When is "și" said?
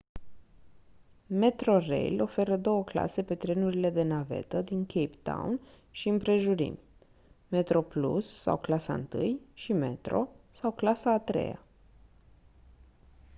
5.91-6.07, 9.53-9.73